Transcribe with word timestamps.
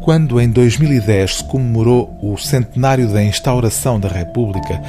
Quando 0.00 0.40
em 0.40 0.48
2010 0.48 1.36
se 1.36 1.44
comemorou 1.44 2.16
o 2.22 2.36
centenário 2.38 3.06
da 3.08 3.22
instauração 3.22 4.00
da 4.00 4.08
República, 4.08 4.80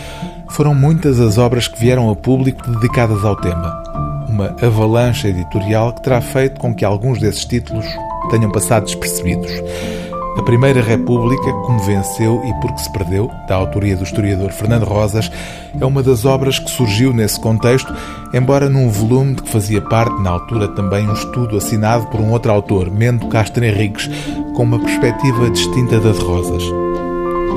foram 0.49 0.73
muitas 0.73 1.19
as 1.19 1.37
obras 1.37 1.67
que 1.67 1.79
vieram 1.79 2.09
a 2.09 2.15
público 2.15 2.69
dedicadas 2.71 3.25
ao 3.25 3.35
tema. 3.35 3.83
Uma 4.29 4.55
avalanche 4.61 5.27
editorial 5.27 5.93
que 5.93 6.03
terá 6.03 6.21
feito 6.21 6.59
com 6.59 6.73
que 6.73 6.85
alguns 6.85 7.19
desses 7.19 7.43
títulos 7.43 7.85
tenham 8.29 8.51
passado 8.51 8.85
despercebidos. 8.85 9.51
A 10.37 10.41
Primeira 10.43 10.81
República, 10.81 11.51
como 11.65 11.79
venceu 11.79 12.41
e 12.45 12.53
porque 12.61 12.79
se 12.79 12.91
perdeu, 12.93 13.29
da 13.49 13.55
autoria 13.55 13.97
do 13.97 14.03
historiador 14.03 14.51
Fernando 14.51 14.85
Rosas, 14.85 15.29
é 15.79 15.85
uma 15.85 16.01
das 16.01 16.23
obras 16.23 16.57
que 16.57 16.71
surgiu 16.71 17.11
nesse 17.11 17.39
contexto, 17.39 17.93
embora 18.33 18.69
num 18.69 18.89
volume 18.89 19.35
de 19.35 19.43
que 19.43 19.49
fazia 19.49 19.81
parte, 19.81 20.21
na 20.21 20.29
altura, 20.29 20.69
também 20.69 21.07
um 21.07 21.13
estudo 21.13 21.57
assinado 21.57 22.07
por 22.07 22.21
um 22.21 22.31
outro 22.31 22.51
autor, 22.51 22.89
Mendo 22.89 23.27
Castro 23.27 23.63
Henriques, 23.65 24.09
com 24.55 24.63
uma 24.63 24.79
perspectiva 24.79 25.49
distinta 25.49 25.99
da 25.99 26.11
de 26.11 26.19
Rosas. 26.19 26.63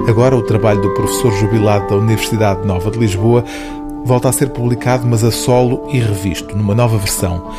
Agora, 0.08 0.36
o 0.36 0.42
trabalho 0.42 0.82
do 0.82 0.90
professor 0.94 1.32
jubilado 1.32 1.88
da 1.88 1.96
Universidade 1.96 2.66
Nova 2.66 2.90
de 2.90 2.98
Lisboa 2.98 3.44
volta 4.04 4.28
a 4.28 4.32
ser 4.32 4.50
publicado, 4.50 5.06
mas 5.06 5.22
a 5.22 5.30
solo 5.30 5.88
e 5.90 5.98
revisto, 5.98 6.56
numa 6.56 6.74
nova 6.74 6.98
versão. 6.98 7.50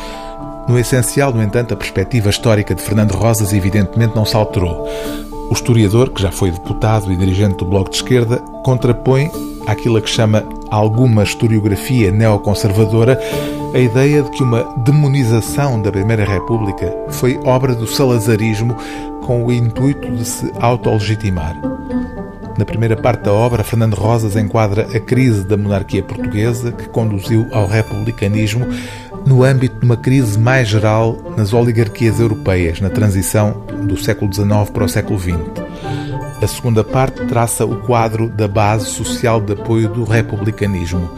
No 0.68 0.78
essencial, 0.78 1.32
no 1.32 1.42
entanto, 1.42 1.72
a 1.72 1.76
perspectiva 1.76 2.28
histórica 2.28 2.74
de 2.74 2.82
Fernando 2.82 3.12
Rosas 3.12 3.52
evidentemente 3.52 4.16
não 4.16 4.24
se 4.24 4.34
alterou. 4.34 4.88
O 5.48 5.52
historiador, 5.52 6.10
que 6.10 6.20
já 6.20 6.32
foi 6.32 6.50
deputado 6.50 7.12
e 7.12 7.16
dirigente 7.16 7.58
do 7.58 7.64
Bloco 7.64 7.90
de 7.90 7.96
Esquerda, 7.96 8.38
contrapõe 8.64 9.30
àquilo 9.64 10.02
que 10.02 10.10
chama 10.10 10.44
alguma 10.68 11.22
historiografia 11.22 12.10
neoconservadora 12.10 13.18
a 13.72 13.78
ideia 13.78 14.22
de 14.22 14.30
que 14.30 14.42
uma 14.42 14.64
demonização 14.78 15.80
da 15.80 15.92
Primeira 15.92 16.24
República 16.24 16.92
foi 17.10 17.38
obra 17.44 17.74
do 17.74 17.86
salazarismo 17.86 18.76
com 19.24 19.44
o 19.44 19.52
intuito 19.52 20.10
de 20.10 20.24
se 20.24 20.52
autolegitimar. 20.58 21.60
Na 22.58 22.64
primeira 22.64 22.96
parte 22.96 23.24
da 23.24 23.32
obra, 23.32 23.62
Fernando 23.62 23.94
Rosas 23.94 24.34
enquadra 24.34 24.88
a 24.94 24.98
crise 24.98 25.44
da 25.44 25.56
monarquia 25.56 26.02
portuguesa 26.02 26.72
que 26.72 26.88
conduziu 26.88 27.46
ao 27.52 27.66
republicanismo 27.66 28.66
no 29.26 29.42
âmbito 29.42 29.80
de 29.80 29.84
uma 29.84 29.96
crise 29.96 30.38
mais 30.38 30.68
geral 30.68 31.34
nas 31.36 31.52
oligarquias 31.52 32.20
europeias, 32.20 32.80
na 32.80 32.88
transição 32.88 33.64
do 33.82 33.96
século 33.96 34.32
XIX 34.32 34.70
para 34.72 34.84
o 34.84 34.88
século 34.88 35.18
XX. 35.18 35.36
A 36.40 36.46
segunda 36.46 36.84
parte 36.84 37.26
traça 37.26 37.64
o 37.64 37.76
quadro 37.82 38.28
da 38.28 38.46
base 38.46 38.86
social 38.86 39.40
de 39.40 39.54
apoio 39.54 39.88
do 39.88 40.04
republicanismo. 40.04 41.10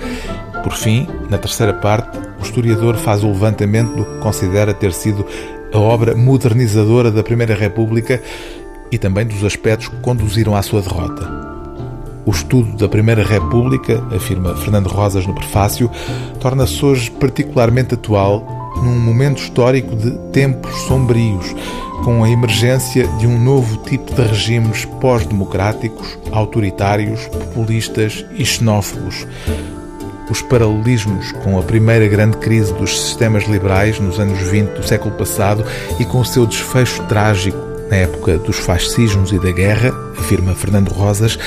Por 0.62 0.72
fim, 0.72 1.06
na 1.28 1.36
terceira 1.36 1.74
parte, 1.74 2.18
o 2.38 2.42
historiador 2.42 2.96
faz 2.96 3.22
o 3.22 3.28
levantamento 3.28 3.94
do 3.94 4.04
que 4.04 4.18
considera 4.20 4.72
ter 4.72 4.92
sido 4.92 5.26
a 5.72 5.78
obra 5.78 6.14
modernizadora 6.14 7.10
da 7.10 7.22
Primeira 7.22 7.54
República 7.54 8.22
e 8.90 8.96
também 8.96 9.26
dos 9.26 9.44
aspectos 9.44 9.88
que 9.88 9.96
conduziram 9.96 10.56
à 10.56 10.62
sua 10.62 10.80
derrota. 10.80 11.47
O 12.28 12.30
estudo 12.30 12.76
da 12.76 12.86
Primeira 12.86 13.24
República, 13.24 14.04
afirma 14.14 14.54
Fernando 14.54 14.88
Rosas 14.88 15.26
no 15.26 15.32
prefácio, 15.32 15.90
torna-se 16.38 16.84
hoje 16.84 17.10
particularmente 17.10 17.94
atual 17.94 18.46
num 18.84 18.98
momento 18.98 19.38
histórico 19.38 19.96
de 19.96 20.10
tempos 20.30 20.70
sombrios, 20.82 21.56
com 22.04 22.22
a 22.22 22.28
emergência 22.28 23.08
de 23.16 23.26
um 23.26 23.42
novo 23.42 23.78
tipo 23.78 24.12
de 24.14 24.20
regimes 24.20 24.84
pós-democráticos, 25.00 26.18
autoritários, 26.30 27.26
populistas 27.28 28.22
e 28.36 28.44
xenófobos. 28.44 29.26
Os 30.30 30.42
paralelismos 30.42 31.32
com 31.32 31.58
a 31.58 31.62
primeira 31.62 32.06
grande 32.08 32.36
crise 32.36 32.74
dos 32.74 32.90
sistemas 33.04 33.44
liberais 33.44 33.98
nos 33.98 34.20
anos 34.20 34.38
20 34.38 34.68
do 34.72 34.86
século 34.86 35.14
passado 35.14 35.64
e 35.98 36.04
com 36.04 36.20
o 36.20 36.26
seu 36.26 36.44
desfecho 36.44 37.02
trágico 37.04 37.56
na 37.88 37.96
época 37.96 38.36
dos 38.36 38.58
fascismos 38.58 39.32
e 39.32 39.38
da 39.38 39.50
guerra, 39.50 39.94
afirma 40.18 40.54
Fernando 40.54 40.90
Rosas, 40.90 41.38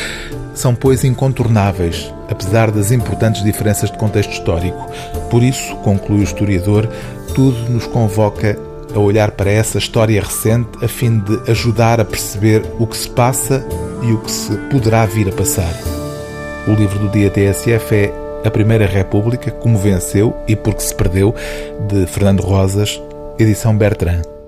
são, 0.54 0.76
pois, 0.76 1.04
incontornáveis, 1.04 2.14
apesar 2.30 2.72
das 2.72 2.92
importantes 2.92 3.44
diferenças 3.44 3.92
de 3.92 3.98
contexto 3.98 4.32
histórico. 4.32 4.92
Por 5.30 5.44
isso, 5.44 5.76
conclui 5.78 6.20
o 6.20 6.24
historiador, 6.24 6.90
tudo 7.34 7.58
nos 7.70 7.88
convoca 7.88 8.58
a 8.94 9.00
olhar 9.00 9.32
para 9.32 9.52
essa 9.52 9.78
história 9.78 10.22
recente 10.22 10.84
a 10.84 10.88
fim 10.88 11.20
de 11.20 11.50
ajudar 11.50 12.00
a 12.00 12.06
perceber 12.06 12.64
o 12.80 12.86
que 12.86 12.98
se 12.98 13.10
passa 13.10 13.66
e 14.02 14.12
o 14.12 14.20
que 14.20 14.32
se 14.32 14.56
poderá 14.70 15.06
vir 15.06 15.30
a 15.30 15.32
passar. 15.32 15.74
O 16.68 16.72
livro 16.72 17.00
do 17.00 17.10
dia 17.10 17.30
TSF 17.30 17.96
é 17.96 18.14
A 18.46 18.52
Primeira 18.52 18.86
República, 18.86 19.50
como 19.50 19.78
venceu 19.78 20.36
e 20.48 20.56
porque 20.56 20.82
se 20.82 20.94
perdeu, 20.94 21.34
de 21.88 22.06
Fernando 22.06 22.42
Rosas, 22.42 23.02
edição 23.40 23.76
Bertrand. 23.76 24.41